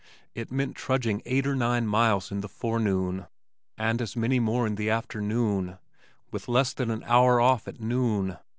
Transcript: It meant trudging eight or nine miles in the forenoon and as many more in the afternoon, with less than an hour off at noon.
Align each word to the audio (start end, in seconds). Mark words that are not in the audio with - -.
It 0.33 0.51
meant 0.51 0.75
trudging 0.75 1.21
eight 1.27 1.45
or 1.45 1.55
nine 1.55 1.85
miles 1.85 2.31
in 2.31 2.41
the 2.41 2.49
forenoon 2.49 3.27
and 3.77 4.01
as 4.01 4.15
many 4.15 4.39
more 4.39 4.65
in 4.65 4.73
the 4.73 4.89
afternoon, 4.89 5.77
with 6.31 6.47
less 6.47 6.73
than 6.73 6.89
an 6.89 7.03
hour 7.03 7.39
off 7.39 7.67
at 7.67 7.79
noon. 7.79 8.37